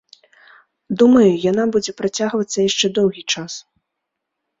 [1.01, 3.53] Думаю, яна будзе працягвацца яшчэ доўгі час.